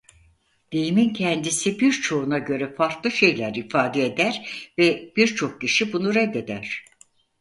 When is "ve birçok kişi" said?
4.77-5.93